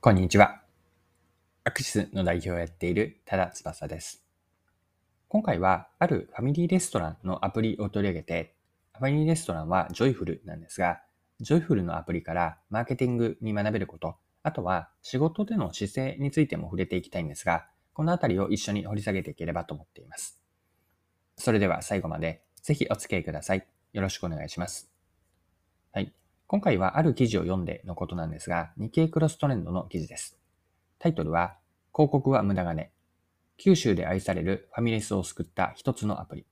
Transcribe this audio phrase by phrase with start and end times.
[0.00, 0.62] こんにちは。
[1.64, 4.24] アクシスの代表をやっている多田翼です。
[5.26, 8.54] 今回はあるファミリーレストランのアプリを取り上げて、
[8.96, 11.00] ファミリーレストランはジョイフルなんですが、
[11.40, 14.14] ジョイフルのアプリからマーケティングに学べること、
[14.44, 20.40] あとは仕事での姿勢についても触れていきたいんですが、このあたりを一緒に掘り下げていければと思っています。
[21.36, 23.66] それでは最後までぜひお付き合いください。
[23.92, 24.92] よろしくお願いします。
[25.90, 26.12] はい。
[26.48, 30.38] 今回はある記事を読んでのことなんですが、日経クロストレンドの記事です。
[30.98, 31.58] タイトルは、
[31.94, 32.90] 広告は無駄金。
[33.58, 36.46] 九州で愛されるファミレスを救った一つのアプリ。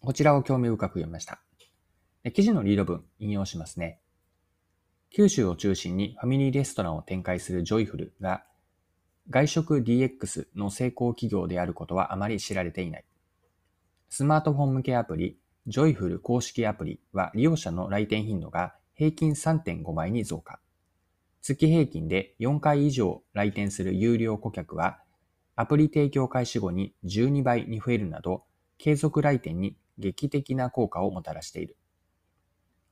[0.00, 1.40] こちらを興味深く読みました。
[2.34, 3.98] 記事のリード文、引用しますね。
[5.08, 8.44] 九州を中心にファミリーレストランを展開するジョイフルが、
[9.30, 13.04] 外食 DX の成功企業であることはあまり知られていない。
[14.10, 15.38] スマートフォン向けアプリ、
[15.68, 20.60] ジョイフル公式アプリは利用者の来店頻度が平均3.5倍に増加。
[21.42, 25.00] 月平均で4回以上来店する優良顧客は、
[25.56, 28.44] アプリ提供開始後に12倍に増えるなど、
[28.78, 31.76] 継続来店に劇的な効果をもたらしている。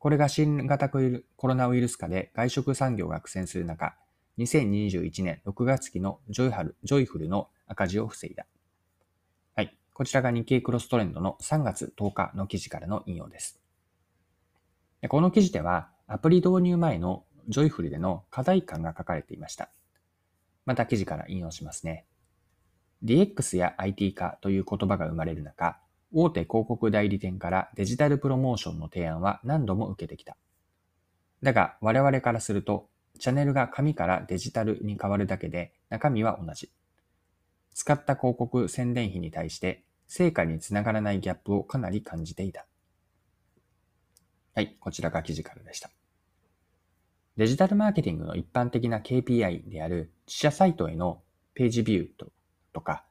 [0.00, 0.98] これが新型コ
[1.46, 3.94] ロナウイルス禍で外食産業が苦戦する中、
[4.38, 8.46] 2021年6月期のジョイフルの赤字を防いだ。
[9.94, 13.60] こちらが日経クロストレンドの3月10日の記事からの引用です。
[15.08, 19.70] この記事では、アプリ導入前のジョイフルでの課題感が書かれていました。
[20.66, 22.06] また記事から引用しますね。
[23.04, 25.78] DX や IT 化という言葉が生まれる中、
[26.12, 30.36] 大手広告代理店からデジタルプロモーションの提案は何度も受けてきた。
[31.40, 32.88] だが我々からすると、
[33.20, 36.72] チャンネルが紙からデジタルに変わるだけで中身は同じ。
[37.74, 42.66] 使った広告宣伝費に対して成果につながらないギャップをかなり感じていた。
[44.54, 45.90] はい、こちらが記事からでした。
[47.36, 51.22] デジタルマーケティングの一般的な KPI である自社サイトへの
[51.54, 52.28] ページビューと
[52.72, 53.04] とか、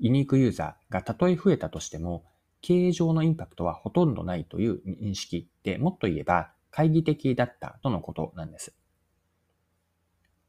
[0.00, 2.24] ユニークユーザーがたとえ増えたとしても、
[2.62, 8.74] 経営上のインパクトはほとんどないという認識でもっと言えば懐疑的だったとのことなんです。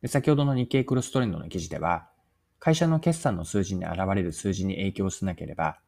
[0.01, 2.09] で先ほどの日経クロストレンドの記事では、
[2.61, 5.79] 会社の決算の数字に現れる数字に影響しなければ、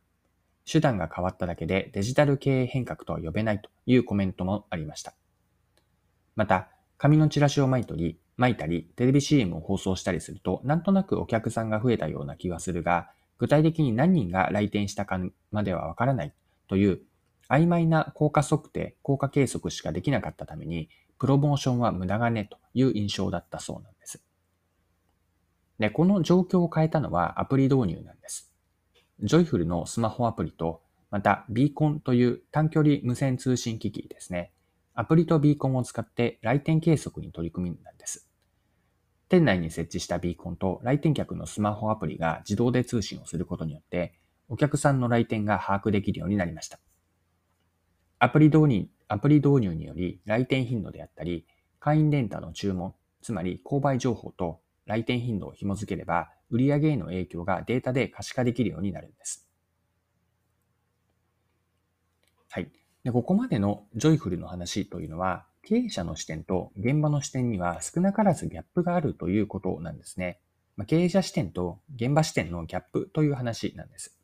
[0.65, 5.13] 手段が変わっただけでデジタル経営変革とは呼べないというコメントもありました。
[6.35, 15.19] また、紙のチラシを巻いたり、巻いたり、テレビ CM を放送したりすると、なんとなくお客さんが増えたような気がするが、具体的に何人が来店したか
[15.51, 16.33] まではわからない
[16.67, 17.01] という
[17.49, 20.89] 曖昧な効果測定、効果計測しかできなかったために、
[21.19, 24.23] プロモーションは無駄金という印象だったそうなんです。
[25.79, 28.53] で、この状況を変えたのはアプリ導入なんです。
[29.21, 34.51] ジョイフルのスマホアプリと、またビーコンという短距離無線通信機器ですね。
[34.95, 38.27] アプリとビーコンを使って来店計測に取り組みなんです。
[39.29, 44.13] 店内に設置したビーコンと来店客のスマホアプリが自動で通信をすることによって、
[44.49, 46.79] お客さんの来店が把握できるようになりました。
[48.19, 51.45] アプリ導入アプリ導入により来店頻度であったり、
[51.79, 59.49] 会員レンタの注文、つまり購買情報と来店頻度を紐付ければ、売上への影響がデータで可視化できるようになるんです。
[62.49, 62.71] はい。
[63.03, 70.39] で、ここまでのジョイフルの話というのは、経営者の視点と現場の視点には少なからずギャップがあるということなんですね。
[70.75, 74.17] まあ、経営者視点と現場視点のギャップという話なんです。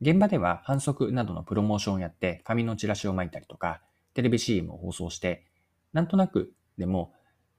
[0.00, 3.80] 現場では反則などのプロモーションをやって紙のチラシを巻いたりとか、
[4.14, 5.46] テレビ CM を放送して、
[5.92, 7.12] なんとなくでも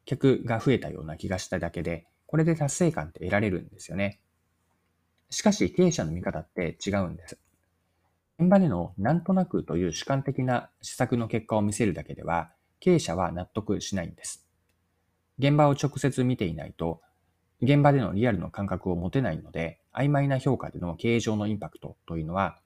[0.06, 4.20] 客が増えたような気がしただけで、これで達成感って得られるんですよね。
[5.30, 7.40] しかし経営者の見方って違うんです。
[8.40, 14.46] 現場でのなんとなくという主観的な施策の結果を見せるだけでは、経営者は納得しないんです。
[15.40, 17.02] 現場を直接見ていないと、
[17.62, 22.60] 現場でのリアルの感覚を持てないので、曖昧な評価での経営上のインパクトというのは、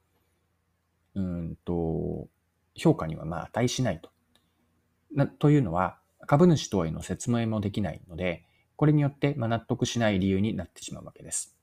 [1.14, 2.28] うんと、
[2.76, 4.10] 評価にはまあ値しないと。
[5.14, 8.46] なというのは、株主等への説明もできないので、
[8.76, 11.56] これによって納得しない理由になってしまうわけです。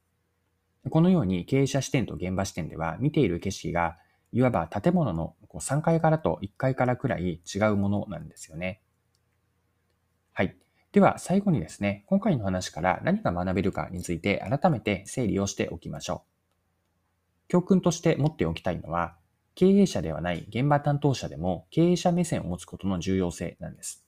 [0.90, 3.96] このように経営者視点と現場視点では見ている景色が
[4.32, 8.82] いわば建物の3階からと1階からくらい違うものなんですよね。
[10.32, 10.56] はい。
[10.92, 17.48] では最後にですね、今回の話から何が学べるかについて改めて整理をしておきましょう。
[17.48, 19.16] 教訓として持っておきたいのは、
[19.54, 24.03] 経営者ではない現場担当者でも経営者目線を持つことの重要性なんです。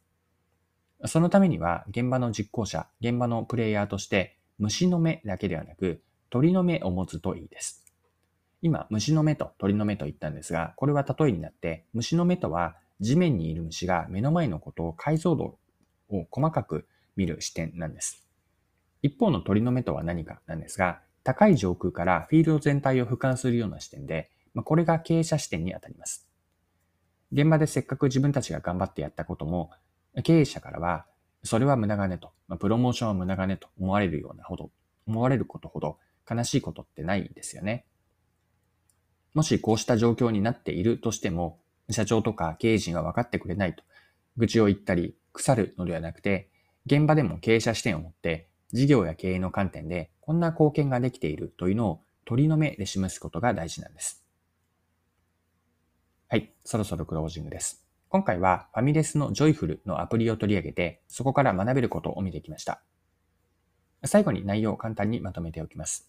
[1.07, 7.85] そのためには現場の実行者、現場のプレイヤーとして虫の目だけではなく鳥の目を持つといいです。
[8.63, 15.59] 今、虫の目と鳥の目と言ったんですが、これは例えになって、虫の目とは地面にいる虫が目の前のことを解像度
[16.09, 16.87] を細かく
[17.17, 18.27] 見る視点なんです。
[19.03, 24.31] 一方の鳥の目とは何かなんですが、高い上空からフィールド全体を俯瞰するような視点で、
[24.65, 26.27] これが経営者視点にあたります。
[27.33, 29.71] 現場でせっかく自分たちが頑張ってやったことも、
[30.23, 31.07] 経営者からは、
[31.43, 34.71] それは無駄金と、まあ、プロモーションは無駄金と思われるようなほど、
[35.07, 35.99] 思われることほど
[36.29, 37.85] 悲しいことってないんですよね。
[39.35, 41.61] もしこうした状況になっているとしても、
[41.91, 43.85] 社長とか経営陣は分かってくれないと、
[44.37, 46.51] 愚痴を言ったり腐るのではなくて、
[46.87, 54.25] 現場でも経営者視点を持って、事業や経営の観点でこんな貢献ができているというのを鳥の目で示すことが大事なんです。
[56.29, 57.86] はい、そろそろクロージングです。
[58.09, 62.81] 今回はファミレスのジョイフルのアプリを取り上げて、そこから学べることを見てきました。
[64.05, 66.09] 最後に内容を簡単にまとめておきます。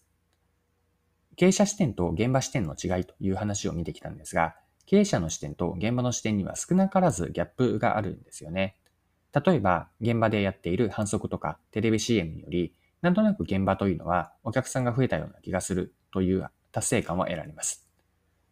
[1.36, 4.54] 経営者視点と現場視点の違いという話を見てきたんですが、
[4.86, 8.76] 経営者の視点と現場の視点には少なからずギャップがあるんですよね。
[9.32, 17.86] 例えば、現場でやっている反則とかテレビ CM により、なんとなく現場というのはお客さんが増えたような気がするという達成感は得られます。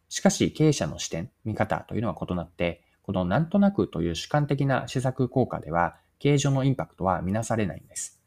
[0.09, 8.19] しかし、経営者の視点、見方というのは異なって、このなんとなくという主観的な施策効果では、経営上のインパクトはみなされないんです。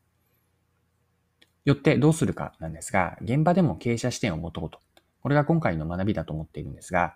[1.67, 4.81] よってどうするかなんですが、現場でも経営者視点を持とうと。
[5.21, 7.15] これが今回の学びだと思っているんですが、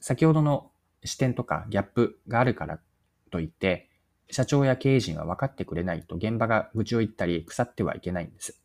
[0.00, 0.70] 先ほどの
[1.04, 2.80] 視点とかギャップがあるから
[3.30, 3.90] といって、
[4.30, 8.58] 社長や経営陣は分かってくれないと現場が愚痴を言ったり腐ってはいけないんです。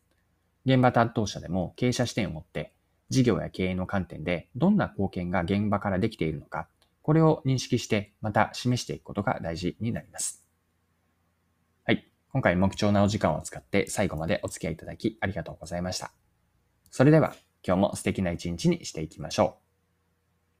[0.64, 2.72] 現場担当者でも経営者視点を持って、
[3.10, 6.68] 事業や経営の観点でどんな貢献が現場からできているのか、
[7.04, 10.42] これを認識してまた示していくことが大事になります。
[11.84, 16.12] はい今回も貴重なお時間を使って最後までお付き合いいただきありがとうございました。
[16.90, 19.63] それでは今日も素敵な一日にしていきましょう。